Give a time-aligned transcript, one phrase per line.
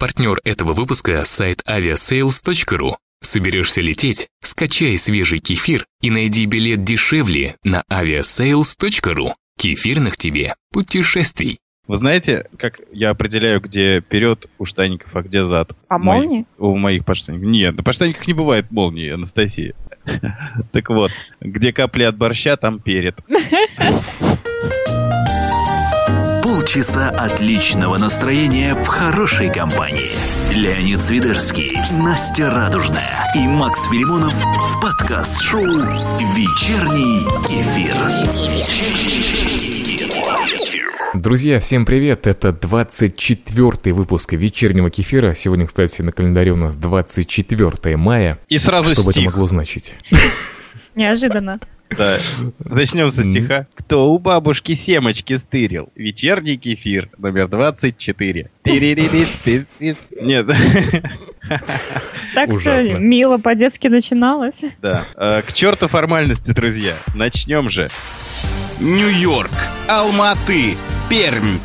[0.00, 2.94] Партнер этого выпуска– сайт aviasales.ru.
[3.22, 4.28] Соберешься лететь?
[4.42, 9.32] Скачай свежий кефир и найди билет дешевле на aviasales.ru.
[9.58, 11.58] Кефирных тебе путешествий.
[11.86, 15.72] Вы знаете, как я определяю, где вперед у штанников, а где зад?
[15.86, 16.46] По молнии?
[16.56, 17.46] У моих подштанников.
[17.46, 19.74] Нет, на подштанниках не бывает молнии, Анастасия.
[20.72, 21.10] Так вот,
[21.42, 23.18] где капли от борща, там перед.
[26.70, 30.12] Полчаса отличного настроения в хорошей компании.
[30.54, 37.96] Леонид Свидерский, Настя Радужная и Макс Филимонов в подкаст-шоу «Вечерний эфир».
[41.12, 42.28] Друзья, всем привет!
[42.28, 45.34] Это 24-й выпуск вечернего кефира.
[45.34, 48.38] Сегодня, кстати, на календаре у нас 24 мая.
[48.48, 49.32] И сразу Что бы это стих.
[49.32, 49.96] могло значить?
[50.94, 51.58] Неожиданно.
[51.96, 52.18] Да.
[52.64, 53.66] Начнем со стиха.
[53.74, 55.90] Кто у бабушки семечки стырил?
[55.94, 58.50] Вечерний кефир, номер 24.
[58.64, 59.96] Тириририт-тит-тит.
[60.20, 60.46] Нет.
[62.34, 64.62] Так все мило по-детски начиналось.
[64.80, 65.04] Да.
[65.16, 66.94] Э, К черту формальности, друзья.
[67.16, 67.88] Начнем же.
[68.78, 69.50] Нью-Йорк,
[69.88, 70.76] Алматы,
[71.08, 71.58] Пермь.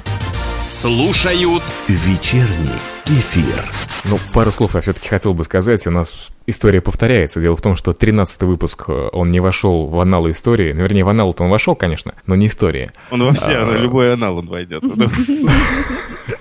[0.66, 3.64] Слушают Вечерний эфир.
[4.06, 5.86] Ну, пару слов я все-таки хотел бы сказать.
[5.88, 7.42] У нас история повторяется.
[7.42, 10.74] Дело в том, что 13-й выпуск, э, он не вошел в аналы истории.
[10.74, 12.94] Ну, вернее, в анал-то он вошел, конечно, но не история.
[13.12, 13.66] Он во все, А.
[13.66, 14.84] на любой анал он войдет.
[14.84, 15.10] Ну,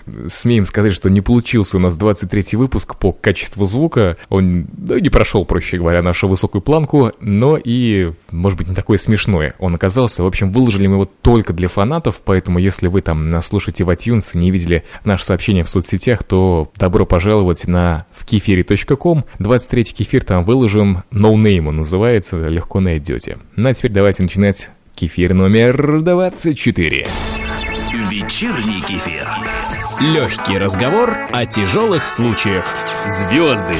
[0.28, 4.16] Смеем сказать, что не получился у нас 23-й выпуск по качеству звука.
[4.28, 8.98] Он да, не прошел, проще говоря, нашу высокую планку, но и, может быть, не такой
[8.98, 10.22] смешной он оказался.
[10.22, 13.90] В общем, выложили мы его только для фанатов, поэтому если вы там нас слушаете в
[13.90, 19.24] iTunes и не видели наше сообщение в соцсетях, то добро пожаловать на вкефире.ком.
[19.38, 23.38] 23-й кефир там выложим, no name он называется, легко найдете.
[23.56, 27.06] Ну а теперь давайте начинать кефир номер 24.
[28.10, 29.28] Вечерний кефир.
[30.00, 32.64] легкий разговор о тяжелых случаях.
[33.06, 33.74] Звезды.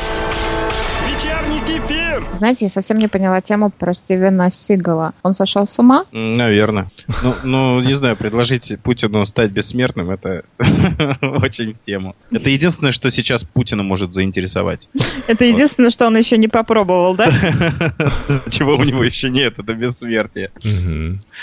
[2.33, 5.13] Знаете, я совсем не поняла тему про Стивена Сигала.
[5.23, 6.05] Он сошел с ума?
[6.13, 6.91] Наверное.
[7.23, 12.17] Ну, ну, не знаю, предложить Путину стать бессмертным, это очень в тему.
[12.31, 14.89] Это единственное, что сейчас Путина может заинтересовать.
[15.27, 17.27] Это единственное, что он еще не попробовал, да?
[18.51, 20.51] Чего у него еще нет, это бессмертие.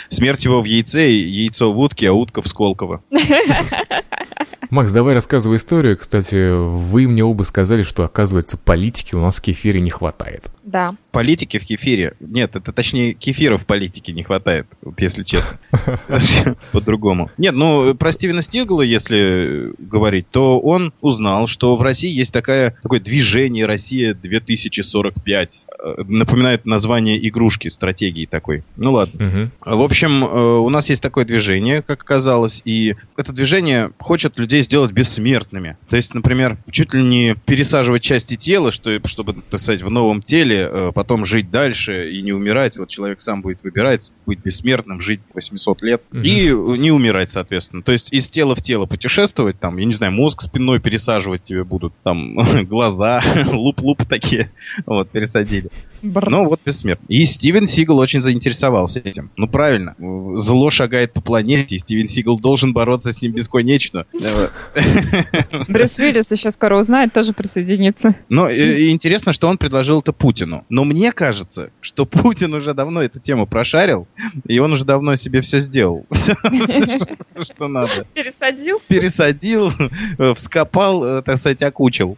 [0.09, 3.01] Смерть его в яйце, яйцо в утке, а утка в Сколково.
[4.69, 5.97] Макс, давай рассказывай историю.
[5.97, 10.49] Кстати, вы мне оба сказали, что, оказывается, политики у нас в кефире не хватает.
[10.71, 10.95] Да.
[11.11, 12.15] Политики в кефире.
[12.19, 15.59] Нет, это точнее кефира в политике не хватает, вот если честно.
[16.71, 17.29] По-другому.
[17.37, 22.75] Нет, ну про Стивена Стигла, если говорить, то он узнал, что в России есть такая,
[22.81, 25.65] такое движение Россия 2045.
[25.83, 28.63] Э, Напоминает название игрушки, стратегии такой.
[28.75, 29.51] Ну ладно.
[29.65, 34.63] В общем, э, у нас есть такое движение, как оказалось, и это движение хочет людей
[34.63, 35.77] сделать бессмертными.
[35.89, 40.21] То есть, например, чуть ли не пересаживать части тела, что, чтобы, так сказать, в новом
[40.21, 42.77] теле э, потом жить дальше и не умирать.
[42.77, 46.21] Вот человек сам будет выбирать, быть бессмертным, жить 800 лет Мгм.
[46.23, 47.81] и не умирать, соответственно.
[47.81, 51.63] То есть из тела в тело путешествовать, там, я не знаю, мозг спинной пересаживать тебе
[51.63, 52.35] будут, там,
[52.67, 53.19] глаза,
[53.51, 54.51] луп-луп такие,
[54.85, 55.69] вот, пересадили.
[56.01, 56.29] Бр.
[56.29, 57.07] Ну вот бессмертный.
[57.07, 59.31] И Стивен Сигал очень заинтересовался этим.
[59.37, 59.95] Ну правильно.
[60.37, 64.05] Зло шагает по планете, и Стивен Сигал должен бороться с ним бесконечно.
[65.67, 68.15] Брюс Уиллис еще скоро узнает, тоже присоединится.
[68.29, 70.65] Но э, и интересно, что он предложил это Путину.
[70.69, 74.07] Но мне кажется, что Путин уже давно эту тему прошарил,
[74.47, 76.05] и он уже давно себе все сделал.
[77.41, 78.05] Что надо.
[78.13, 78.81] Пересадил?
[78.87, 79.71] Пересадил,
[80.17, 82.17] э, вскопал, э, так сказать, окучил.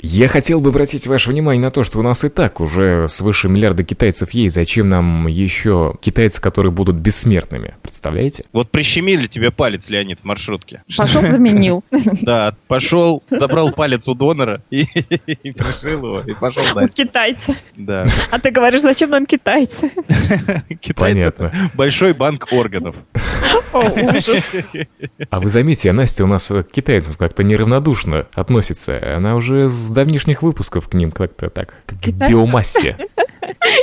[0.00, 3.48] Я хотел бы обратить ваше внимание на то, что у нас и так уже свыше
[3.48, 4.54] миллиарда китайцев есть.
[4.54, 7.74] Зачем нам еще китайцы, которые будут бессмертными?
[7.82, 8.44] Представляете?
[8.52, 10.82] Вот прищемили тебе палец, Леонид, в маршрутке.
[10.96, 11.84] Пошел, заменил.
[12.22, 16.92] Да, пошел, забрал палец у донора и, пришил его, и пошел дальше.
[16.94, 17.56] китайца.
[17.76, 18.06] Да.
[18.30, 19.90] А ты говоришь, зачем нам китайцы?
[20.80, 21.70] Китайцы Понятно.
[21.74, 22.96] большой банк органов.
[23.72, 24.52] О, ужас.
[25.30, 29.16] А вы заметьте, а Настя у нас к китайцам как-то неравнодушно относится.
[29.16, 32.32] Она уже с давнишних выпусков к ним как-то так, к Китайцы?
[32.82, 33.08] Биомассе.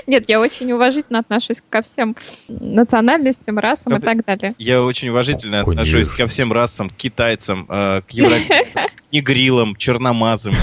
[0.08, 2.16] Нет, я очень уважительно отношусь ко всем
[2.48, 4.56] национальностям, расам и так далее.
[4.58, 10.56] Я очень уважительно отношусь ко всем расам, к китайцам, э, к европейцам, к негрилам, черномазам.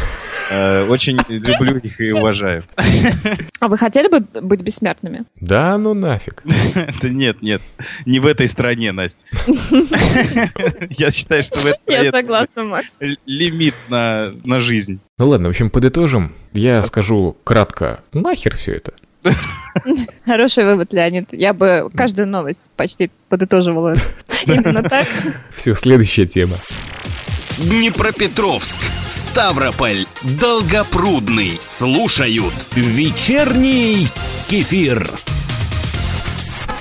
[0.50, 2.62] Э, Очень люблю их и уважаю.
[3.58, 5.24] А вы хотели бы быть бессмертными?
[5.40, 6.42] Да ну нафиг.
[7.02, 7.62] Да нет, нет,
[8.04, 9.24] не в этой стране, Настя.
[10.90, 12.94] Я считаю, что в этой Я стране согласна, Макс.
[13.24, 15.00] лимит на, на жизнь.
[15.18, 16.32] Ну ладно, в общем, подытожим.
[16.52, 18.92] Я скажу кратко, нахер все это.
[20.24, 21.32] Хороший вывод, Леонид.
[21.32, 23.94] Я бы каждую новость почти подытоживала
[24.44, 25.06] именно так.
[25.54, 26.54] Все, следующая тема.
[27.58, 31.56] Днепропетровск, Ставрополь, Долгопрудный.
[31.58, 34.08] Слушают вечерний
[34.46, 35.08] кефир.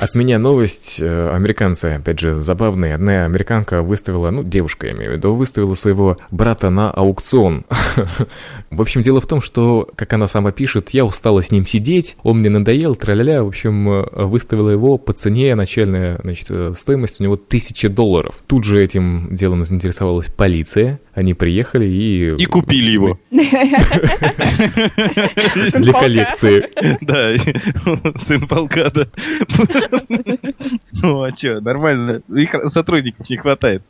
[0.01, 0.97] От меня новость.
[0.99, 2.95] Э, Американцы, опять же, забавные.
[2.95, 7.63] Одна американка выставила, ну, девушка, я имею в виду, выставила своего брата на аукцион.
[8.71, 12.15] В общем, дело в том, что, как она сама пишет, я устала с ним сидеть,
[12.23, 17.21] он мне надоел, траля В общем, э, выставила его по цене, начальная, значит, э, стоимость
[17.21, 18.41] у него 1000 долларов.
[18.47, 20.99] Тут же этим делом заинтересовалась полиция.
[21.13, 22.35] Они приехали и...
[22.35, 23.19] И купили его.
[23.31, 23.43] Для
[25.93, 26.69] коллекции.
[27.01, 27.37] Да,
[28.25, 29.07] сын полка, да.
[31.01, 32.21] Ну, а что, нормально.
[32.29, 33.83] Их сотрудников не хватает.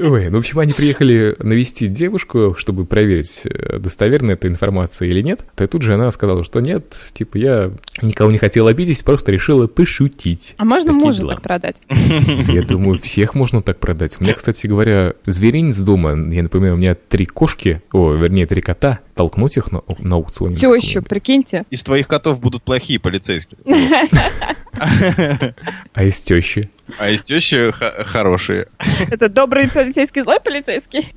[0.00, 5.20] Ой, ну, в общем, они приехали навестить девушку, чтобы проверить, э, достоверна эта информация или
[5.20, 5.40] нет.
[5.54, 7.70] То и тут же она сказала, что нет, типа, я
[8.00, 10.54] никого не хотела обидеть, просто решила пошутить.
[10.56, 11.34] А можно Такие мужа дела.
[11.34, 11.82] так продать?
[11.88, 14.16] Я думаю, всех можно так продать.
[14.18, 18.62] У меня, кстати говоря, зверинец дома, я напоминаю, у меня три кошки, о, вернее, три
[18.62, 20.54] кота, толкнуть их на, на аукционе.
[20.54, 21.64] Тещу, прикиньте.
[21.70, 23.58] Из твоих котов будут плохие полицейские.
[25.92, 26.70] А из тещи?
[26.98, 28.68] А из тещи хорошие.
[29.10, 31.08] Это добрый полицейский, злой полицейский.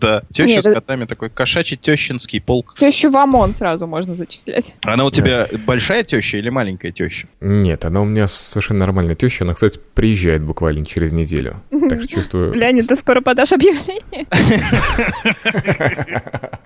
[0.00, 0.22] Да.
[0.32, 2.74] Теща с котами такой кошачий тещинский полк.
[2.78, 4.74] Тещу в ОМОН сразу можно зачислять.
[4.82, 7.28] Она у тебя большая теща или маленькая теща?
[7.40, 9.44] Нет, она у меня совершенно нормальная теща.
[9.44, 11.62] Она, кстати, приезжает буквально через неделю.
[11.88, 12.54] Так что чувствую...
[12.54, 14.26] Леонид, ты скоро подашь объявление?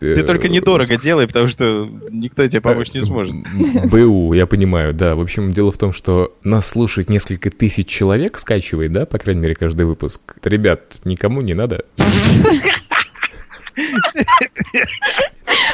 [0.01, 3.35] Ты только недорого делай, потому что никто тебе помочь не сможет.
[3.91, 5.15] БУ, я понимаю, да.
[5.15, 9.41] В общем, дело в том, что нас слушает несколько тысяч человек, скачивает, да, по крайней
[9.41, 10.21] мере, каждый выпуск.
[10.45, 11.85] Ребят, никому не надо.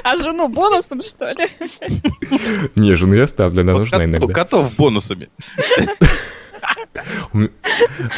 [0.03, 1.49] А жену бонусом, что ли?
[2.75, 4.33] Не, жену я ставлю, она нужна иногда.
[4.33, 5.29] Котов бонусами.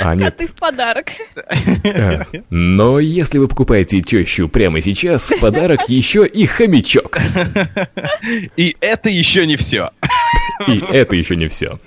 [0.00, 0.34] А, нет.
[0.34, 1.06] Коты в подарок.
[1.36, 2.26] А.
[2.50, 7.18] Но если вы покупаете тещу прямо сейчас, в подарок еще и хомячок.
[8.56, 9.90] И это еще не все.
[10.66, 11.78] И это еще не все.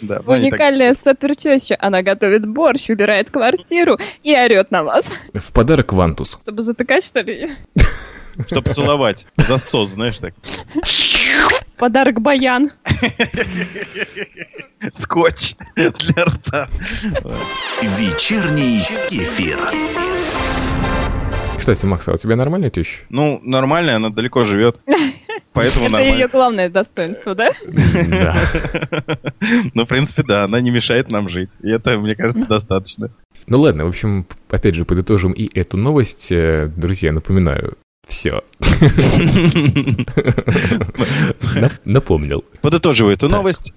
[0.00, 1.76] Да, ну, так- Уникальная супер теща.
[1.78, 5.10] Она готовит борщ, убирает квартиру и орет на вас.
[5.34, 6.38] В подарок вантус.
[6.42, 7.56] Чтобы затыкать, что ли?
[8.46, 9.26] Чтоб поцеловать.
[9.36, 10.34] Засос, знаешь, так.
[11.78, 12.70] Подарок баян.
[14.92, 16.68] Скотч для рта.
[17.82, 19.58] Вечерний кефир.
[21.58, 23.02] Кстати, Макс, а у тебя нормальная теща?
[23.10, 24.80] Ну, нормально, она далеко живет.
[25.52, 26.28] Поэтому Это ее нормально.
[26.28, 27.50] главное достоинство, да?
[27.66, 28.36] Да.
[29.74, 31.50] Ну, в принципе, да, она не мешает нам жить.
[31.62, 33.10] И это, мне кажется, достаточно.
[33.46, 36.30] Ну ладно, в общем, опять же, подытожим и эту новость.
[36.30, 37.76] Э, Друзья, напоминаю,
[38.08, 38.42] все.
[41.84, 42.44] Напомнил.
[42.60, 43.72] Подытоживаю эту новость.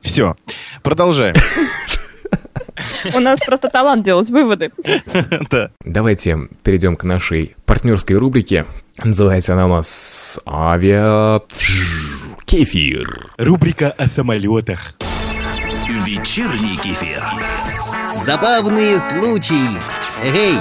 [0.00, 0.36] Все.
[0.82, 1.34] Продолжаем.
[3.14, 4.70] У нас просто талант делать выводы.
[5.50, 5.70] Да.
[5.84, 8.66] Давайте перейдем к нашей партнерской рубрике.
[9.02, 11.40] Называется она у нас «Авиа...
[12.44, 13.30] Кефир».
[13.38, 14.94] Рубрика о самолетах.
[15.88, 17.22] Вечерний кефир.
[18.24, 19.68] Забавные случаи.
[20.24, 20.54] Эй,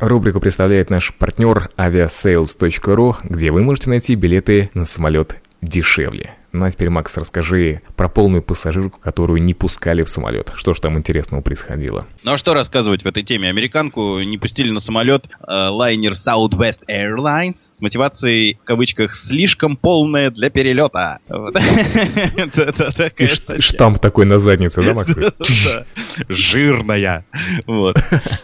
[0.00, 6.34] Рубрику представляет наш партнер aviasales.ru, где вы можете найти билеты на самолет дешевле.
[6.52, 10.52] Ну а теперь, Макс, расскажи про полную пассажирку, которую не пускали в самолет.
[10.56, 12.06] Что ж там интересного происходило?
[12.24, 13.48] Ну а что рассказывать в этой теме?
[13.48, 20.30] Американку не пустили на самолет э, лайнер Southwest Airlines с мотивацией, в кавычках, слишком полная
[20.30, 21.20] для перелета.
[23.16, 25.14] И штамп такой на заднице, да, Макс?
[26.28, 27.24] Жирная.
[27.66, 27.96] Вот.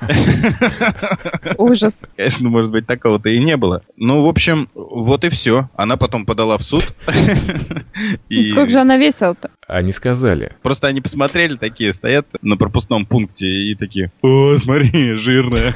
[1.58, 2.02] Ужас.
[2.16, 3.82] Конечно, может быть, такого-то и не было.
[3.96, 5.68] Ну, в общем, вот и все.
[5.74, 6.94] Она потом подала в суд.
[8.28, 9.50] И Сколько же она весила-то?
[9.68, 10.52] Они сказали.
[10.62, 15.74] Просто они посмотрели, такие стоят на пропускном пункте и такие, о, смотри, жирная.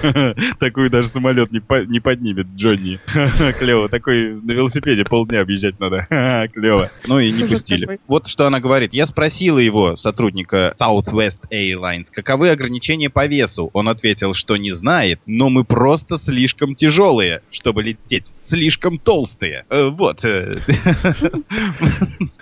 [0.61, 3.01] Такую даже самолет не, по- не поднимет Джонни.
[3.59, 3.89] Клево.
[3.89, 6.07] Такой на велосипеде полдня объезжать надо.
[6.55, 6.91] Клево.
[7.07, 7.99] Ну и не пустили.
[8.07, 8.93] Вот что она говорит.
[8.95, 13.71] Я спросила его, сотрудника Southwest Airlines, каковы ограничения по весу.
[13.73, 18.27] Он ответил, что не знает, но мы просто слишком тяжелые, чтобы лететь.
[18.41, 19.65] Слишком толстые.
[19.69, 20.25] Э, Вот.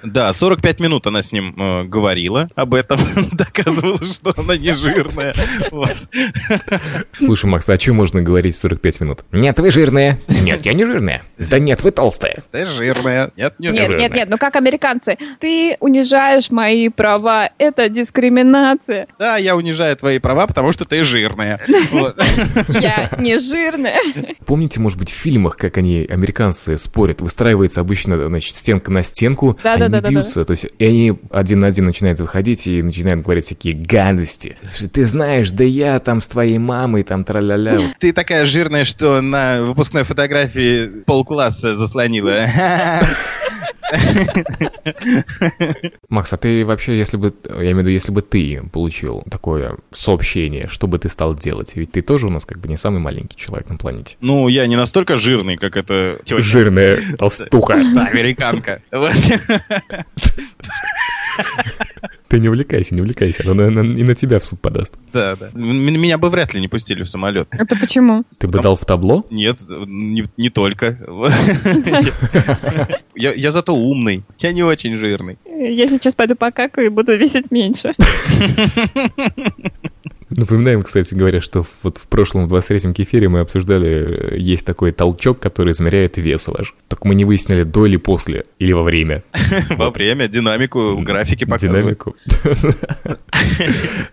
[0.02, 5.34] Да, 45 минут она с ним э, говорила об этом, доказывала, что она не жирная.
[5.70, 5.96] Вот.
[7.18, 9.24] Слушай, Макс, а о чем можно говорить 45 минут?
[9.32, 10.18] Нет, вы жирная.
[10.28, 11.22] Нет, я не жирная.
[11.38, 12.42] Да нет, вы толстая.
[12.50, 13.30] Ты жирная.
[13.36, 13.98] Нет, нет, Нет, жирная.
[13.98, 15.16] нет, нет, ну как американцы.
[15.40, 17.50] Ты унижаешь мои права.
[17.58, 19.06] Это дискриминация.
[19.18, 21.60] Да, я унижаю твои права, потому что ты жирная.
[22.68, 23.98] Я Не жирная.
[24.46, 29.57] Помните, может быть, в фильмах, как они, американцы, спорят, выстраивается обычно, значит, стенка на стенку,
[29.62, 32.66] Да, они да, да, да, бьются, то есть, и они один на один начинают выходить
[32.66, 34.56] и начинают говорить всякие гадости.
[34.72, 37.78] Что Ты знаешь, да я там с твоей мамой, там тра-ля-ля.
[37.98, 42.46] Ты такая жирная, что на выпускной фотографии полкласса заслонила.
[46.08, 49.76] Макс, а ты вообще, если бы, я имею в виду, если бы ты получил такое
[49.90, 51.72] сообщение, что бы ты стал делать?
[51.74, 54.16] Ведь ты тоже у нас как бы не самый маленький человек на планете.
[54.20, 56.40] Ну, я не настолько жирный, как эта тетя.
[56.40, 57.74] Жирная толстуха.
[57.74, 58.82] Американка.
[62.28, 64.94] Ты не увлекайся, не увлекайся, она на- и на тебя в суд подаст.
[65.12, 65.48] Да, да.
[65.54, 67.48] Меня бы вряд ли не пустили в самолет.
[67.50, 68.24] Это почему?
[68.38, 69.24] Ты бы дал в табло?
[69.30, 70.98] Нет, не, не только.
[73.14, 74.22] Я, я зато умный.
[74.38, 75.38] Я не очень жирный.
[75.44, 77.94] Я сейчас пойду покакаю и буду весить меньше.
[80.38, 84.92] Напоминаем, кстати говоря, что вот в прошлом, в 23-м кефире мы обсуждали, э, есть такой
[84.92, 86.76] толчок, который измеряет вес ваш.
[86.86, 89.24] Только мы не выяснили, до или после, или во время.
[89.70, 91.80] Во время динамику в графике показывают.
[91.80, 92.14] Динамику.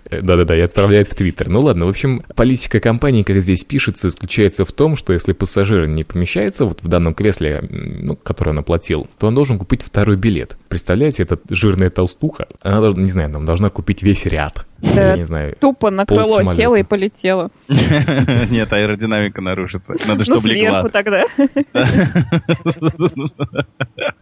[0.09, 1.47] Да-да-да, и отправляет в Твиттер.
[1.47, 5.85] Ну ладно, в общем, политика компании, как здесь пишется, заключается в том, что если пассажир
[5.85, 10.15] не помещается вот в данном кресле, ну, которое он оплатил, то он должен купить второй
[10.17, 10.57] билет.
[10.69, 14.65] Представляете, эта жирная толстуха, она, не знаю, там должна купить весь ряд.
[14.93, 15.11] Да.
[15.11, 15.55] Я не знаю.
[15.59, 17.49] Тупо на крыло села и полетела.
[17.67, 19.93] Нет, аэродинамика нарушится.
[20.07, 20.89] Надо, Ну, чтобы сверху легла.
[20.89, 21.25] тогда.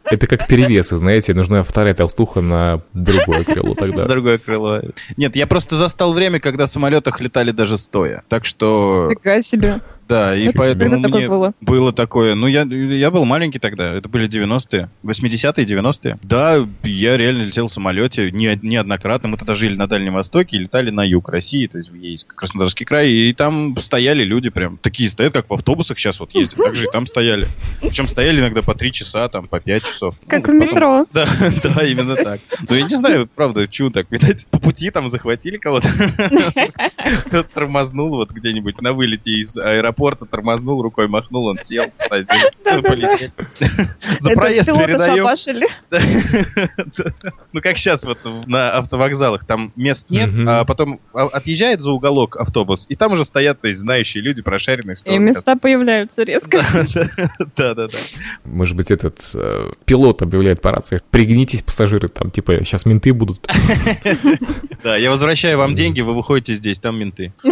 [0.05, 4.05] Это как перевесы, знаете, нужна вторая толстуха на другое крыло тогда.
[4.13, 4.81] Другое крыло.
[5.17, 8.23] Нет, я просто застал время, когда в самолетах летали даже стоя.
[8.27, 9.75] Так что, Фига себе.
[10.07, 11.93] Да, и Это поэтому мне было?
[11.93, 12.35] такое.
[12.35, 16.15] Ну, я, я был маленький тогда, это были 90-е, 80-е, 90-е.
[16.23, 19.29] Да, я реально летел в самолете не, неоднократно.
[19.29, 22.33] Мы тогда жили на Дальнем Востоке и летали на юг России, то есть в Ейск,
[22.35, 26.57] Краснодарский край, и там стояли люди прям, такие стоят, как в автобусах сейчас вот ездят,
[26.57, 27.47] так же и там стояли.
[27.81, 30.15] Причем стояли иногда по 3 часа, там, по 5 часов.
[30.27, 31.05] Как Ну, в потом- метро.
[31.13, 31.25] Да,
[31.63, 32.39] да, именно так.
[32.69, 35.87] Но я не знаю, правда, чего так, видать, по пути там захватили кого-то.
[37.53, 39.92] Тормознул вот где-нибудь на вылете из аэропорта,
[40.29, 42.27] тормознул, рукой махнул, он сел, посадил,
[42.63, 43.31] полетел.
[44.19, 45.25] За проезд передаем.
[47.51, 52.85] Ну, как сейчас вот на автовокзалах, там мест нет, а потом отъезжает за уголок автобус,
[52.89, 56.63] и там уже стоят, то есть, знающие люди, прошаренные, И места появляются резко.
[57.55, 57.97] Да-да-да.
[58.43, 63.47] Может быть, этот э, пилот объявляет по рации, пригнитесь, пассажиры, там, типа, сейчас менты будут.
[64.83, 67.33] Да, я возвращаю вам деньги, вы выходите здесь, там менты.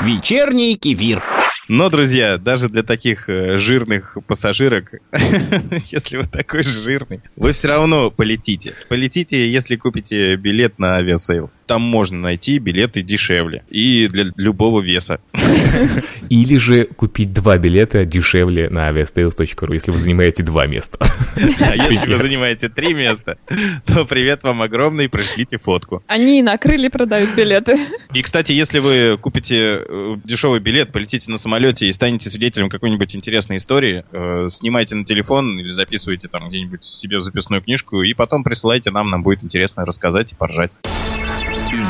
[0.00, 1.22] Вечерний кефир.
[1.68, 7.68] Но, друзья, даже для таких э, жирных пассажирок, если вы такой же жирный, вы все
[7.68, 8.74] равно полетите.
[8.88, 11.60] Полетите, если купите билет на Aviasales.
[11.66, 15.20] Там можно найти билеты дешевле и для любого веса.
[16.28, 20.98] Или же купить два билета дешевле на aviastales.ru, если вы занимаете два места.
[21.62, 23.38] А если вы занимаете три места,
[23.86, 26.02] то привет вам огромный, пришлите фотку.
[26.06, 27.78] Они и на крылья продают билеты.
[28.12, 33.14] И, кстати, если вы купите э, дешевый билет, полетите на самолете и станете свидетелем какой-нибудь
[33.14, 38.14] интересной истории, э, снимайте на телефон или записывайте там где-нибудь себе в записную книжку, и
[38.14, 40.72] потом присылайте нам, нам будет интересно рассказать и поржать.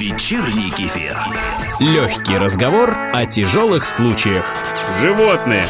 [0.00, 1.16] Вечерний кефир.
[1.78, 4.52] Легкий разговор о тяжелых случаях.
[5.00, 5.64] Животные.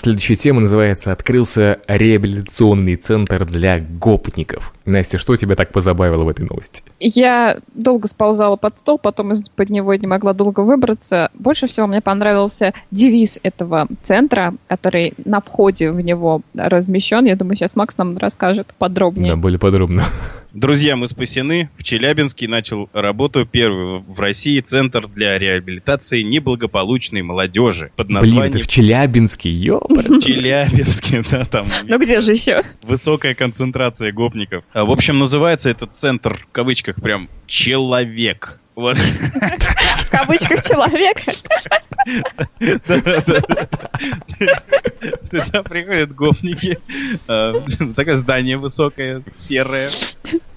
[0.00, 4.72] Следующая тема называется «Открылся реабилитационный центр для гопников».
[4.86, 6.82] Настя, что тебя так позабавило в этой новости?
[7.00, 11.30] Я долго сползала под стол, потом из-под него не могла долго выбраться.
[11.34, 17.26] Больше всего мне понравился девиз этого центра, который на входе в него размещен.
[17.26, 19.34] Я думаю, сейчас Макс нам расскажет подробнее.
[19.34, 20.04] Да, более подробно.
[20.52, 21.70] Друзья, мы спасены.
[21.78, 28.26] В Челябинске начал работу первый в России центр для реабилитации неблагополучной молодежи под Блин, это
[28.26, 30.06] названием в Челябинске, ёпарь.
[30.20, 32.64] Челябинске, да, там Ну где же еще?
[32.82, 34.64] высокая концентрация гопников.
[34.72, 38.58] А, В общем, называется этот центр, в кавычках, прям «Человек».
[38.74, 38.96] Вот.
[38.98, 41.18] В кавычках человек.
[45.30, 46.78] Туда приходят гопники.
[47.28, 47.52] а,
[47.96, 49.90] Такое здание высокое, серое.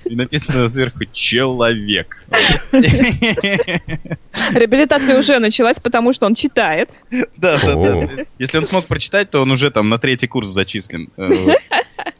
[0.05, 2.25] И написано сверху «Человек».
[4.51, 6.89] Реабилитация уже началась, потому что он читает.
[7.37, 8.09] Да, да, да.
[8.37, 11.09] Если он смог прочитать, то он уже там на третий курс зачислен.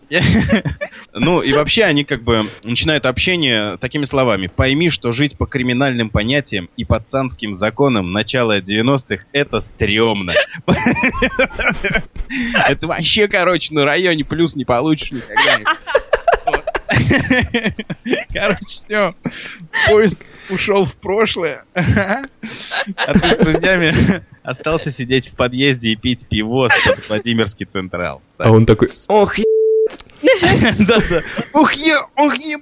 [1.16, 4.48] Ну, и вообще они как бы начинают общение такими словами.
[4.48, 10.34] Пойми, что жить по криминальным понятиям и пацанским законам начала 90-х— это стрёмно.
[12.68, 15.60] Это вообще, короче, на районе плюс не получишь никогда.
[18.34, 19.16] Короче, все.
[19.88, 21.66] Поезд ушел в прошлое.
[21.74, 22.24] А
[23.14, 28.22] ты с друзьями остался сидеть в подъезде и пить пиво с Владимирский Централ.
[28.38, 29.38] А он такой, ох,
[30.80, 31.22] Да-да.
[31.54, 32.58] Ух, е, ух, е,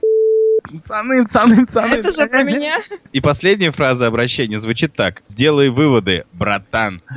[0.72, 1.94] пацаны, пацаны, пацаны.
[1.96, 2.84] Это же про меня.
[3.12, 5.24] И последняя фраза обращения звучит так.
[5.28, 7.02] Сделай выводы, братан.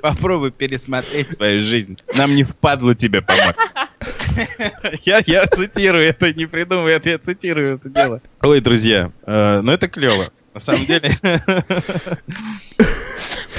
[0.00, 1.98] Попробуй пересмотреть свою жизнь.
[2.16, 3.54] Нам не впадло тебе помочь.
[5.04, 8.22] Я, я цитирую, это не придумываю, это я цитирую это дело.
[8.40, 10.30] Ой, друзья, э, ну это клево.
[10.54, 11.18] На самом деле,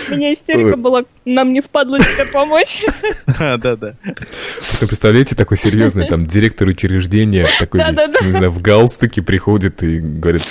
[0.09, 2.83] У меня истерика была, нам не впадло тебе помочь.
[3.27, 3.95] да, да, да.
[4.03, 10.43] Вы представляете, такой серьезный там директор учреждения, такой в галстуке приходит и говорит,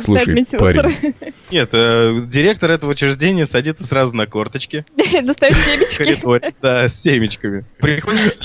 [0.00, 1.14] слушай, парень,
[1.50, 4.84] Нет, э, директор этого учреждения садится сразу на корточки.
[5.22, 6.54] Достают в семечки.
[6.60, 7.64] да, с семечками.
[7.78, 8.38] Приходят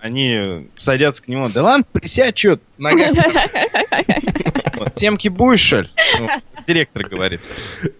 [0.00, 1.48] они садятся к нему.
[1.52, 3.10] Да ладно, присядь, что, нога.
[4.96, 5.90] Семки будешь, что ли?
[6.18, 6.28] Ну,
[6.66, 7.40] Директор говорит.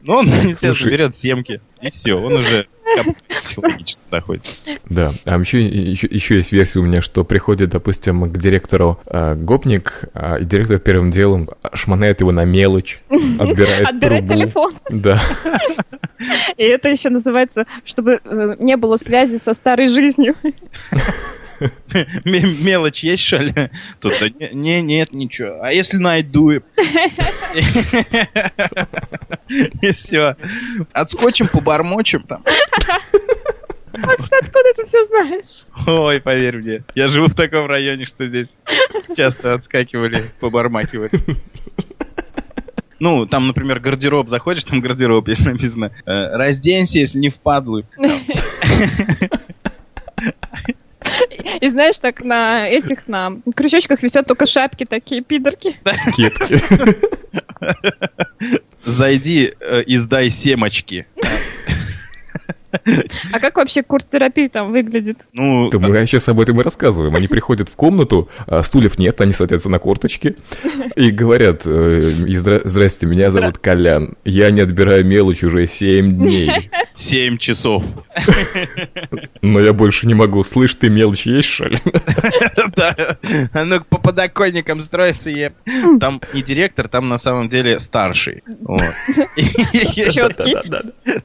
[0.02, 0.92] Ну, он, естественно, Слушай.
[0.92, 2.66] берет семки, и все, он уже
[3.28, 4.44] психологически доходит.
[4.88, 9.34] Да, а еще, еще, еще есть версия у меня, что приходит, допустим, к директору э,
[9.34, 13.02] гопник, а, и директор первым делом шмонает его на мелочь,
[13.38, 14.34] отбирает Отбирать трубу.
[14.34, 14.74] телефон.
[14.90, 15.20] Да,
[16.56, 20.34] И это еще называется, чтобы э, не было связи со старой жизнью.
[22.24, 23.54] Мелочь есть, что ли?
[24.00, 25.60] Тут да не, не- нет, ничего.
[25.62, 26.50] А если найду?
[29.80, 30.36] И все.
[30.92, 32.42] Отскочим, побормочем там.
[33.96, 35.66] Макс, ты откуда это все знаешь?
[35.86, 38.56] Ой, поверь мне, я живу в таком районе, что здесь
[39.16, 41.10] часто отскакивали, побармакивали.
[43.00, 47.82] Ну, там, например, гардероб, заходишь, там гардероб есть написано э, «Разденься, если не впадлу».
[51.64, 55.78] И знаешь, так на этих, на крючочках висят только шапки такие, пидорки.
[56.14, 56.60] кетки.
[58.84, 61.06] Зайди э, и сдай семочки.
[63.32, 65.18] А как вообще курс терапии там выглядит?
[65.32, 67.14] Ну, Да мы сейчас об этом и рассказываем.
[67.14, 70.36] Они приходят в комнату, а стульев нет, они садятся на корточки
[70.96, 77.38] и говорят, э, здрасте, меня зовут Колян, я не отбираю мелочь уже 7 дней, 7
[77.38, 77.82] часов.
[79.42, 80.42] но я больше не могу.
[80.42, 81.78] Слышь, ты мелочь есть, что ли?
[82.76, 83.18] Да.
[83.52, 85.54] А ну по подоконникам строится еб.
[86.00, 88.42] Там не директор, там на самом деле старший.
[89.36, 90.56] Четкий.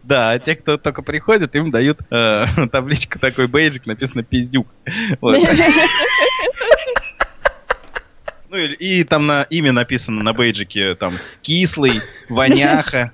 [0.04, 1.02] Да, а те, кто только
[1.40, 4.68] приходят, им дают э, табличку такой бейджик, написано пиздюк.
[5.22, 5.38] Вот.
[8.50, 13.12] Ну и, и там на имя написано на бейджике там кислый, воняха.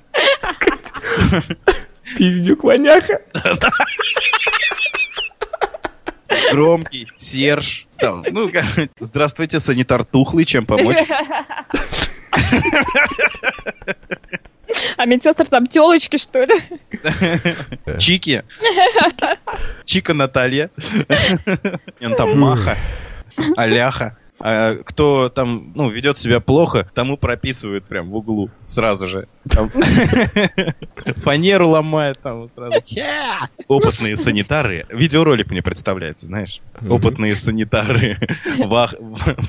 [2.18, 3.20] Пиздюк воняха.
[6.52, 7.86] Громкий, Серж.
[7.98, 10.98] Там, ну, как- здравствуйте, санитар тухлый, чем помочь?
[14.98, 16.56] А медсестры там телочки, что ли?
[18.00, 18.44] Чики.
[19.86, 20.70] Чика Наталья.
[22.00, 22.78] Ну там Маха.
[23.56, 24.18] Аляха.
[24.48, 29.28] А кто там, ну, ведет себя плохо, тому прописывают прям в углу сразу же.
[31.24, 32.76] Фанеру ломает там сразу.
[33.68, 34.86] Опытные санитары.
[34.90, 36.62] Видеоролик мне представляется, знаешь.
[36.88, 38.20] Опытные санитары.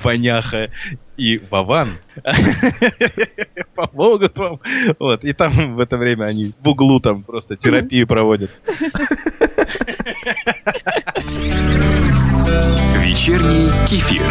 [0.03, 0.71] Ваняха
[1.15, 1.89] и Вован
[3.75, 4.59] помогут вам.
[4.97, 8.49] Вот, и там в это время они в углу там просто терапию проводят.
[13.07, 14.21] Вечерний кефир.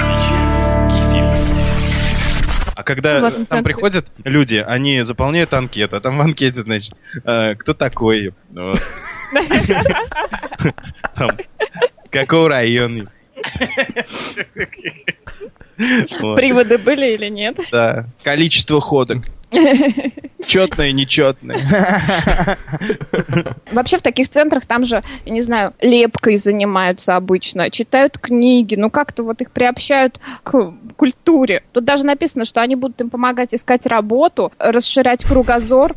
[2.75, 6.93] А когда этом там приходят люди, они заполняют анкету, а там в анкете, значит,
[7.25, 8.35] э, кто такой.
[11.15, 11.29] Там,
[12.11, 13.11] какого района.
[15.77, 17.59] Приводы были или нет?
[17.71, 18.07] Да.
[18.23, 19.25] Количество ходок.
[20.47, 22.57] Четное, нечетное.
[23.73, 28.91] Вообще в таких центрах там же, я не знаю, лепкой занимаются обычно, читают книги, ну
[28.91, 31.63] как-то вот их приобщают к культуре.
[31.73, 35.95] Тут даже написано, что они будут им помогать искать работу, расширять кругозор,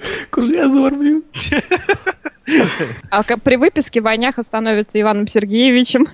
[0.30, 1.22] Кругозор, блин.
[3.10, 6.06] А при выписке Ваняха становится Иваном Сергеевичем,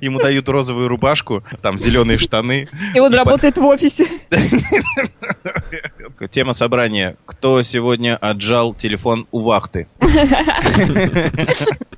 [0.00, 2.68] Ему дают розовую рубашку, там зеленые штаны.
[2.94, 4.06] и он И по- работает в офисе.
[6.30, 7.16] Тема собрания.
[7.24, 9.86] Кто сегодня отжал телефон у вахты?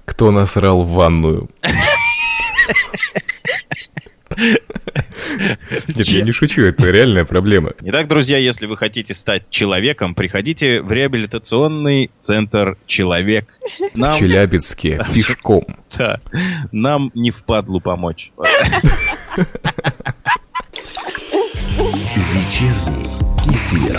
[0.04, 1.48] Кто насрал в ванную?
[5.98, 7.72] Нет, я не шучу, это реальная проблема.
[7.82, 13.48] Итак, друзья, если вы хотите стать человеком, приходите в реабилитационный центр «Человек».
[13.94, 15.66] В Челябинске, пешком.
[15.96, 16.20] Да,
[16.70, 18.30] нам не впадлу помочь.
[21.76, 23.04] Вечерний
[23.44, 23.98] кефир.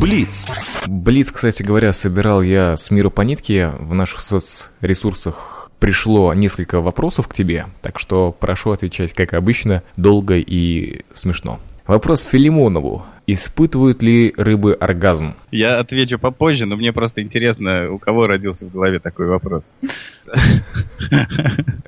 [0.00, 0.46] Блиц.
[0.86, 3.70] Блиц, кстати говоря, собирал я с миру по нитке.
[3.78, 10.36] В наших соцресурсах пришло несколько вопросов к тебе, так что прошу отвечать, как обычно, долго
[10.38, 11.60] и смешно.
[11.86, 13.04] Вопрос Филимонову.
[13.26, 15.34] Испытывают ли рыбы оргазм?
[15.50, 19.70] Я отвечу попозже, но мне просто интересно, у кого родился в голове такой вопрос.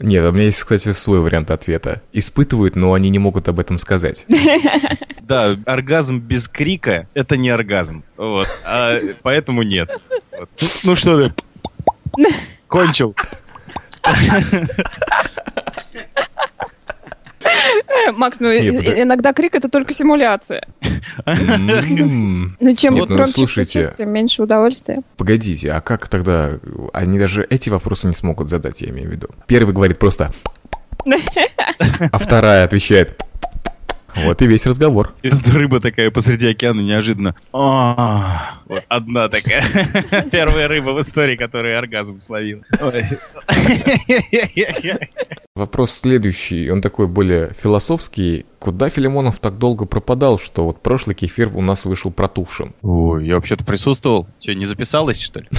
[0.01, 2.01] Нет, у меня есть, кстати, свой вариант ответа.
[2.13, 4.27] Испытывают, но они не могут об этом сказать.
[5.23, 8.03] Да, оргазм без крика— это не оргазм.
[8.17, 8.49] Вот.
[8.65, 9.91] А поэтому нет.
[10.39, 10.49] Вот.
[10.85, 11.35] Ну что ты?
[12.69, 13.15] Кончил.
[18.13, 20.67] Макс, ну иногда крик это только симуляция.
[21.27, 25.03] М, Ну чем Нет, громче тем меньше удовольствия.
[25.17, 26.59] Погодите, а как тогда...
[26.93, 29.29] Они даже эти вопросы не смогут задать, я имею в виду.
[29.47, 30.31] Первый говорит просто...
[32.13, 33.23] А вторая отвечает...
[34.17, 35.13] Вот и весь разговор.
[35.23, 37.35] Рыба такая посреди океана неожиданно.
[37.53, 40.27] «А, Вот одна такая.
[40.31, 42.63] Первая рыба в истории, которая оргазм словила.
[42.81, 43.05] Ой.
[45.55, 48.47] Вопрос следующий, он такой более философский.
[48.59, 52.75] Куда Филимонов так долго пропадал, что вот прошлый кефир у нас вышел протухшим?
[52.83, 54.27] Ой, я вообще-то присутствовал.
[54.39, 55.49] Че, не записалась, что ли?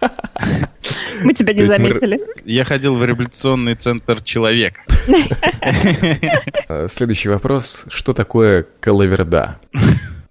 [1.22, 2.20] Мы тебя не заметили.
[2.44, 4.74] Я ходил в реабилитационный центр «Человек».
[6.88, 7.84] Следующий вопрос.
[7.88, 9.58] Что такое калаверда?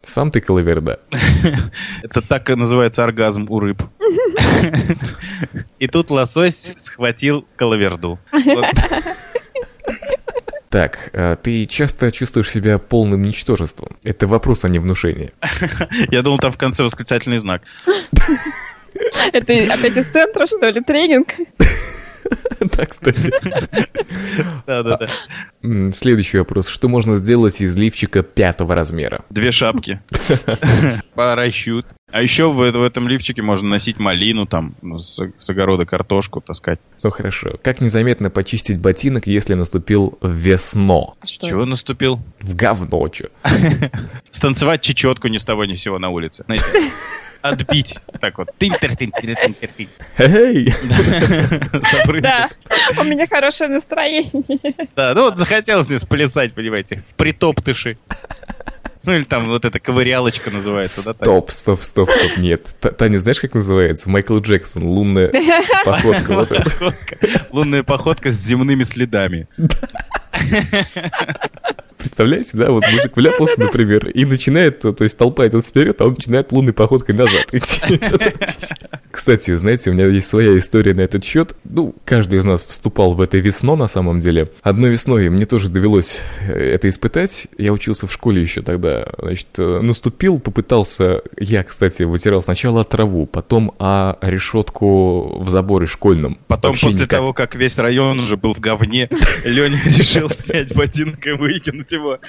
[0.01, 0.99] Сам ты калаверда.
[2.03, 3.83] Это так и называется оргазм у рыб.
[5.77, 8.19] И тут лосось схватил калаверду.
[10.69, 13.97] Так, э, ты часто чувствуешь себя полным ничтожеством?
[14.03, 15.31] Это вопрос, а не внушение.
[16.11, 17.63] Я думал, там в конце восклицательный знак.
[19.33, 21.29] Это опять из центра, что ли, тренинг?
[22.59, 23.31] Да, кстати.
[24.67, 25.05] Да-да-да.
[25.63, 26.67] М, Следующий вопрос.
[26.67, 29.23] Что можно сделать из лифчика пятого размера?
[29.29, 30.01] Две шапки.
[31.15, 31.87] Парашют.
[32.11, 36.41] А еще в, в этом лифчике можно носить малину, там, ну, с, с огорода картошку
[36.41, 36.79] таскать.
[37.03, 37.57] Ну хорошо.
[37.63, 41.13] Как незаметно почистить ботинок, если наступил весно?
[41.21, 41.47] А что?
[41.47, 42.19] Чего наступил?
[42.41, 43.25] В говно, чё?
[44.31, 46.43] Станцевать чечетку ни с того ни с сего на улице.
[46.45, 46.65] Знаете,
[47.41, 47.97] отбить.
[48.19, 48.49] Так вот.
[48.57, 49.89] тынь-тыр, тынь-тыр, тынь.
[50.17, 50.73] Эй!
[52.21, 52.49] Да,
[52.97, 54.31] у меня хорошее настроение.
[54.95, 57.97] Да, ну вот захотелось мне сплясать, понимаете, в притоптыши.
[59.03, 61.13] Ну или там вот эта ковырялочка называется, да?
[61.13, 62.67] Стоп, стоп, стоп, стоп, нет.
[62.81, 64.09] Та- Таня, знаешь, как называется?
[64.09, 65.31] Майкл Джексон, лунная.
[65.85, 66.93] Походка.
[67.51, 69.47] Лунная походка с земными следами.
[71.99, 72.71] Представляете, да?
[72.71, 76.51] Вот мужик вляпался, например, и начинает, то то есть толпа идет вперед, а он начинает
[76.53, 77.99] лунной походкой назад идти.
[79.11, 81.55] Кстати, знаете, у меня есть своя история на этот счет.
[81.63, 84.49] Ну, каждый из нас вступал в это весно, на самом деле.
[84.61, 87.47] Одной весной мне тоже довелось э, это испытать.
[87.57, 89.07] Я учился в школе еще тогда.
[89.17, 91.21] Значит, э, наступил, попытался...
[91.39, 96.37] Я, кстати, вытирал сначала траву, потом о решетку в заборе школьном.
[96.47, 97.19] Потом Вообще после никак.
[97.19, 99.09] того, как весь район уже был в говне,
[99.43, 102.19] Леня решил снять ботинок и выкинуть его.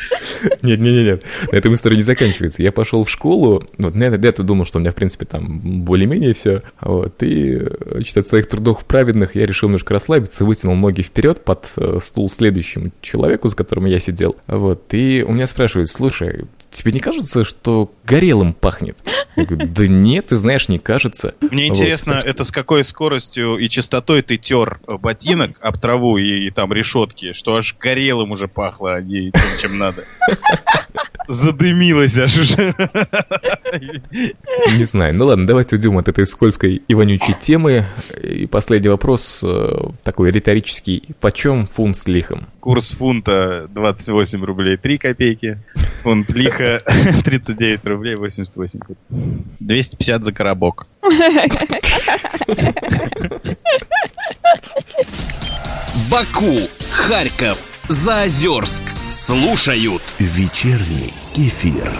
[0.63, 1.25] Нет, нет, нет, нет.
[1.53, 2.63] На этом история не заканчивается.
[2.63, 5.85] Я пошел в школу, вот, я до этого думал, что у меня, в принципе, там
[5.85, 6.63] более-менее все.
[6.81, 11.67] Вот, и, значит, от своих трудов праведных я решил немножко расслабиться, вытянул ноги вперед под
[11.77, 14.37] э, стул следующему человеку, с которым я сидел.
[14.47, 18.97] Вот, и у меня спрашивают, слушай, тебе не кажется, что горелым пахнет?
[19.37, 21.35] Я говорю, да нет, ты знаешь, не кажется.
[21.51, 25.79] Мне Вот, интересно, что- это с какой скоростью и частотой ты тер э, ботинок об
[25.79, 30.05] траву и, и там решетки, что аж горелым уже пахло, а не тем, чем надо.
[31.31, 32.75] Задымилось аж уже.
[34.77, 35.15] Не знаю.
[35.15, 37.85] Ну ладно, давайте уйдем от этой скользкой и вонючей темы.
[38.21, 39.69] И последний вопрос, э,
[40.03, 41.05] такой риторический.
[41.21, 42.49] Почем фунт с лихом?
[42.59, 45.59] Курс фунта 28 рублей 3 копейки.
[46.03, 46.81] Фунт лиха
[47.25, 48.99] 39 рублей 88 копеек.
[49.61, 50.89] 250 за коробок.
[56.11, 56.59] Баку,
[56.91, 58.83] Харьков, Заозерск.
[59.09, 60.03] Слушают.
[60.19, 61.91] Вечерний кефир.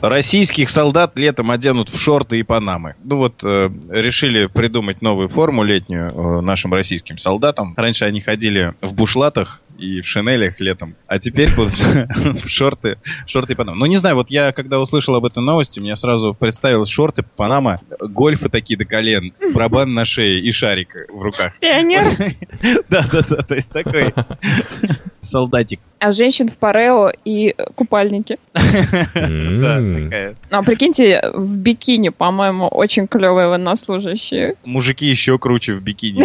[0.00, 2.94] Российских солдат летом оденут в шорты и панамы.
[3.02, 7.74] Ну вот, э, решили придумать новую форму летнюю э, нашим российским солдатам.
[7.76, 11.74] Раньше они ходили в бушлатах и в шинелях летом, а теперь будут
[12.44, 13.78] в шорты, шорты и панамы.
[13.78, 17.80] Ну не знаю, вот я когда услышал об этой новости, мне сразу представилось шорты, панама,
[18.00, 21.54] гольфы такие до колен, барабан на шее и шарик в руках.
[21.60, 22.34] Пионер.
[22.88, 24.14] Да-да-да, то есть такой
[25.26, 25.80] солдатик.
[25.98, 28.38] А женщин в парео и купальнике.
[28.54, 30.36] Да, такая.
[30.50, 34.54] А прикиньте, в бикини, по-моему, очень клевые военнослужащие.
[34.64, 36.24] Мужики еще круче в бикини.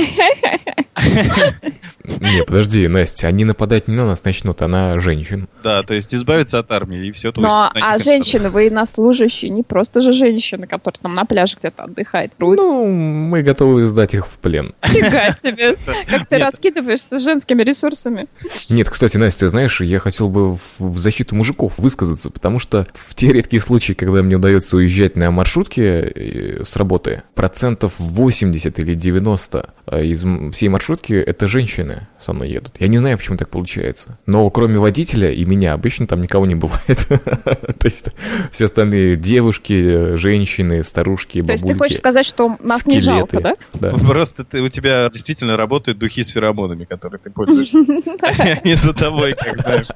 [2.04, 5.48] Не, подожди, Настя, они нападать не на нас начнут, а на женщин.
[5.64, 7.32] Да, то есть избавиться от армии, и все.
[7.36, 12.34] Ну, а, а женщины, военнослужащие, не просто же женщины, которые там на пляже где-то отдыхают.
[12.40, 14.74] Ну, мы готовы сдать их в плен.
[14.84, 15.76] Фига себе.
[16.08, 18.28] Как ты раскидываешься с женскими ресурсами.
[18.70, 23.32] Нет, кстати, Настя, знаешь, я хотел бы в, защиту мужиков высказаться, потому что в те
[23.32, 29.74] редкие случаи, когда мне удается уезжать на маршрутке э, с работы, процентов 80 или 90
[29.88, 32.76] э, из всей маршрутки это женщины со мной едут.
[32.80, 34.18] Я не знаю, почему так получается.
[34.26, 37.08] Но кроме водителя и меня обычно там никого не бывает.
[37.08, 38.08] То есть
[38.52, 43.56] все остальные девушки, женщины, старушки, То есть ты хочешь сказать, что нас не жалко, да?
[43.74, 43.92] Да.
[43.92, 47.78] Просто ты, у тебя действительно работают духи с феромонами, которые ты пользуешься.
[48.64, 49.88] Они за тобой, как знаешь,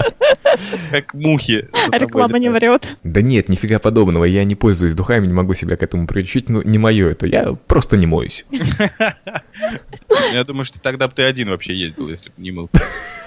[0.92, 1.68] как мухи.
[1.92, 2.98] Реклама не врет.
[3.04, 4.26] Да нет, нифига подобного.
[4.26, 6.50] Я не пользуюсь духами, не могу себя к этому приучить.
[6.50, 7.28] Ну, не мое это.
[7.28, 8.46] Я просто не моюсь.
[10.32, 12.82] Я думаю, что тогда бы ты один вообще ездил, если бы не мылся.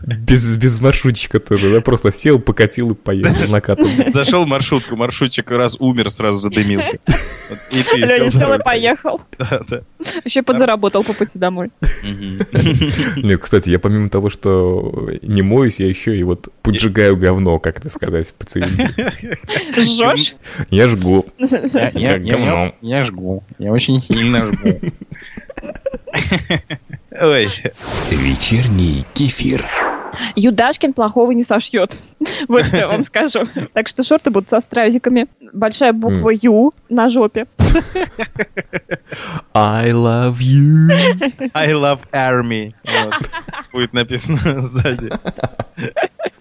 [0.00, 1.80] Без, без маршрутчика тоже, да?
[1.80, 3.88] Просто сел, покатил и поехал накатом.
[4.12, 6.98] Зашел в маршрутку, маршрутчик раз умер, сразу задымился.
[7.94, 9.20] Леня сел и поехал.
[10.24, 11.70] Еще подзаработал по пути домой.
[13.16, 17.78] Нет, кстати, я помимо того, что не моюсь, я еще и вот поджигаю говно, как
[17.78, 18.90] это сказать по-цивильному.
[19.76, 20.34] Жжешь?
[20.70, 21.26] Я жгу.
[21.38, 23.44] Я жгу.
[23.58, 24.80] Я очень сильно жгу.
[27.20, 27.48] Ой,
[28.10, 29.66] Вечерний кефир.
[30.36, 31.96] Юдашкин плохого не сошьет.
[32.48, 33.46] Вот что я вам скажу.
[33.72, 35.26] Так что шорты будут со стразиками.
[35.52, 37.46] Большая буква Ю на жопе.
[39.54, 40.88] I love you.
[41.54, 42.74] I love army.
[42.84, 43.14] Вот.
[43.72, 45.10] Будет написано сзади.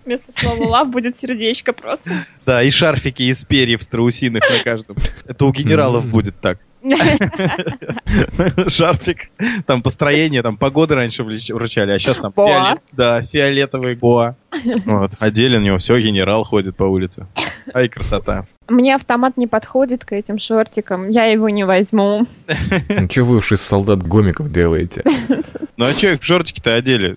[0.05, 2.09] Вместо слова love будет сердечко просто.
[2.45, 4.97] Да, и шарфики из перьев страусиных на каждом.
[5.25, 6.59] Это у генералов будет так.
[8.69, 9.29] Шарфик,
[9.65, 14.35] там построение, там погоды раньше вручали, а сейчас там фиолет- да, фиолетовый боа.
[14.85, 17.27] Вот, одели у него, все, генерал ходит по улице.
[17.73, 18.45] Ай, красота.
[18.69, 21.09] Мне автомат не подходит к этим шортикам.
[21.09, 22.25] Я его не возьму.
[22.89, 25.03] Ну, что вы уж из солдат гомиков делаете?
[25.77, 27.15] Ну а че их в шортики-то одели?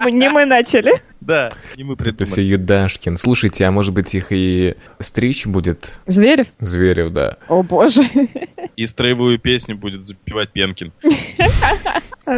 [0.00, 1.00] Не мы начали.
[1.26, 2.42] Да, не мы Это все придумали.
[2.52, 3.16] Юдашкин.
[3.16, 6.46] Слушайте, а может быть их и стричь будет Зверев?
[6.60, 7.36] Зверев, да.
[7.48, 8.02] О боже.
[8.76, 10.92] И строевую песню будет запевать Пенкин.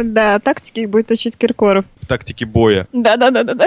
[0.03, 1.83] Да, тактики их будет учить Киркоров.
[2.01, 2.87] В тактике боя.
[2.93, 3.65] Да-да-да-да-да.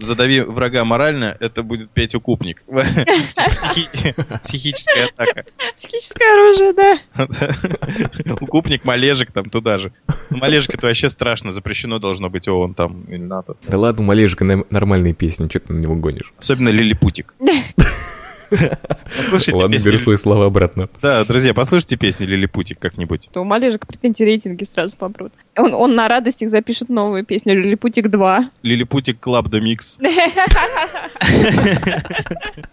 [0.00, 2.62] Задави врага морально, это будет петь укупник.
[2.66, 5.44] Психи- Психическая атака.
[5.76, 8.34] Психическое оружие, да.
[8.40, 9.92] Укупник, малежик там туда же.
[10.30, 13.56] Малежик это вообще страшно, запрещено должно быть ООН там или НАТО.
[13.68, 16.32] Да ладно, Малежика, нам- нормальные песни, что ты на него гонишь?
[16.38, 17.34] Особенно Лилипутик.
[18.50, 20.90] Послушайте Ладно, песни- беру свои слова обратно.
[21.00, 23.30] Да, друзья, послушайте песни Лилипутик как-нибудь.
[23.32, 25.32] То у Малежика, прикиньте, рейтинги сразу попрут.
[25.56, 28.44] Он, он на радостях запишет новую песню «Лилипутик 2».
[28.62, 29.96] Лилипутик Club Dub Mix.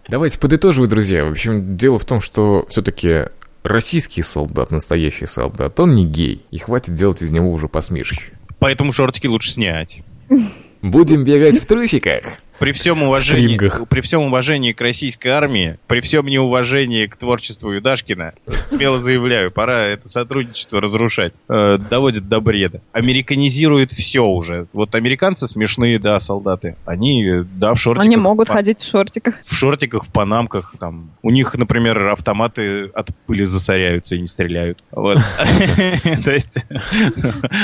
[0.09, 1.25] Давайте подытоживать, друзья.
[1.25, 3.25] В общем, дело в том, что все-таки
[3.63, 6.41] российский солдат, настоящий солдат, он не гей.
[6.51, 8.31] И хватит делать из него уже посмешище.
[8.59, 10.01] Поэтому шортики лучше снять.
[10.81, 12.41] Будем бегать в трусиках.
[12.59, 13.87] При всем уважении, стрингах.
[13.87, 18.33] при всем уважении к российской армии, при всем неуважении к творчеству Юдашкина,
[18.65, 21.33] смело заявляю, пора это сотрудничество разрушать.
[21.47, 22.81] Э, доводит до бреда.
[22.91, 24.67] Американизирует все уже.
[24.73, 26.75] Вот американцы смешные, да, солдаты.
[26.85, 28.05] Они, да, в шортиках.
[28.05, 29.35] Они могут в, ходить в шортиках.
[29.45, 30.75] в шортиках, в панамках.
[30.79, 31.11] Там.
[31.21, 34.83] У них, например, автоматы от пыли засоряются и не стреляют.
[34.91, 35.17] Вот.
[36.25, 36.57] То есть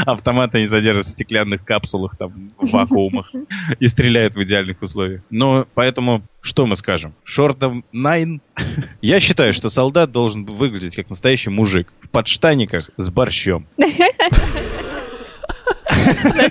[0.05, 3.31] автоматы не содержат в стеклянных капсулах, там, в вакуумах
[3.79, 5.21] и стреляют в идеальных условиях.
[5.29, 7.13] Но поэтому что мы скажем?
[7.23, 8.41] Шортом найн?
[9.01, 13.65] Я считаю, что солдат должен выглядеть как настоящий мужик в подштаниках с борщом.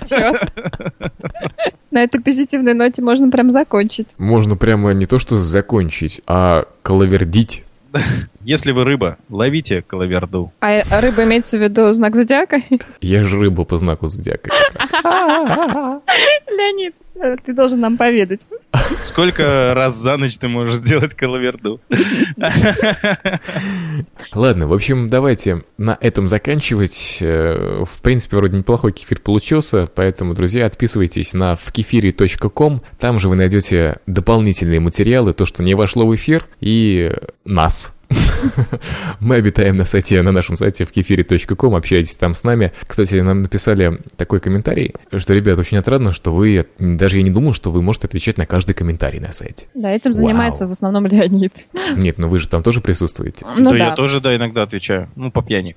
[0.07, 0.33] Чё?
[1.91, 4.09] На этой позитивной ноте можно прям закончить.
[4.17, 7.63] Можно прямо не то что закончить, а коловердить.
[8.45, 10.53] Если вы рыба, ловите коловерду.
[10.59, 12.61] А рыба имеется в виду знак зодиака?
[13.01, 14.51] Я же рыба по знаку зодиака.
[16.47, 16.93] Леонид,
[17.43, 18.41] ты должен нам поведать.
[19.01, 21.81] Сколько раз за ночь ты можешь сделать коловерду?
[24.33, 27.19] Ладно, в общем, давайте на этом заканчивать.
[27.21, 32.81] Э, В принципе, вроде неплохой кефир получился, поэтому, друзья, отписывайтесь на вкефире.ком.
[32.99, 37.11] Там же вы найдете дополнительные материалы, то, что не вошло в эфир, и
[37.45, 37.94] нас.
[39.19, 42.71] Мы обитаем на сайте, на нашем сайте в кефире.ком, общайтесь там с нами.
[42.85, 47.53] Кстати, нам написали такой комментарий, что, ребят, очень отрадно, что вы, даже я не думал,
[47.53, 49.67] что вы можете отвечать на каждый комментарий на сайте.
[49.73, 51.67] Да, этим занимается в основном Леонид.
[51.95, 53.45] Нет, ну вы же там тоже присутствуете.
[53.57, 55.09] Ну да, я тоже, да, иногда отвечаю.
[55.15, 55.75] Ну, по пьяни.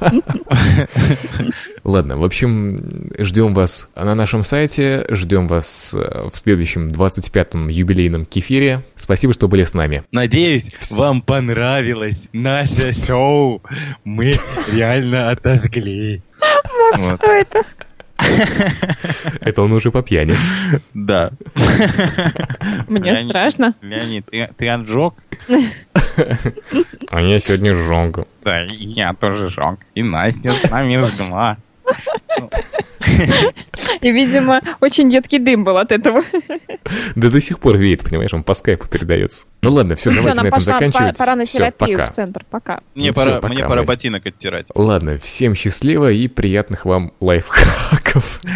[1.84, 8.24] Ладно, в общем, ждем вас на нашем сайте, ждем вас э, в следующем 25-м юбилейном
[8.24, 8.82] кефире.
[8.94, 10.04] Спасибо, что были с нами.
[10.12, 13.62] Надеюсь, вам понравилось наше шоу.
[14.04, 14.34] Мы
[14.72, 16.22] реально отожгли.
[16.94, 17.62] Что это?
[19.40, 20.36] Это он уже по пьяни.
[20.94, 21.30] Да.
[22.88, 23.74] Мне страшно.
[23.82, 25.14] Леонид, ты отжег?
[27.10, 28.26] А я сегодня жёг.
[28.44, 29.80] Да, я тоже жёг.
[29.94, 31.56] И Настя с нами жгла.
[32.38, 32.48] oh.
[34.00, 36.22] И, видимо, очень едкий дым был от этого.
[37.14, 39.46] Да до сих пор веет, понимаешь, он по скайпу передается.
[39.62, 41.16] Ну ладно, все, давайте на этом заканчивать.
[41.16, 42.80] Пора на терапию в центр, пока.
[42.94, 44.66] Мне ну, пора, ботинок оттирать.
[44.74, 48.40] Ладно, всем счастливо и приятных вам лайфхаков.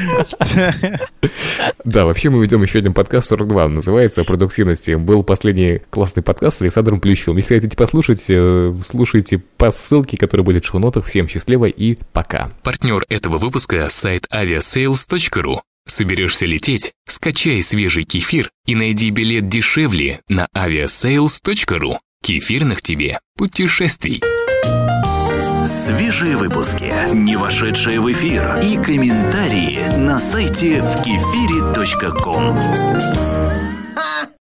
[1.84, 4.92] Да, вообще мы ведем еще один подкаст 42, называется «О продуктивности».
[4.92, 7.36] Был последний классный подкаст с Александром Плющевым.
[7.36, 11.04] Если хотите послушать, э, слушайте по ссылке, которая будет в шоу-нотах.
[11.06, 12.50] Всем счастливо и пока.
[12.62, 15.60] Партнер этого выпуска– сайт aviasales.ru.
[15.88, 16.92] Соберешься лететь?
[17.06, 21.98] Скачай свежий кефир и найди билет дешевле на aviasales.ru.
[22.22, 24.22] Кефирных тебе путешествий.
[25.66, 32.56] Свежие выпуски, не вошедшие в эфир и комментарии на сайте в кефире.ком.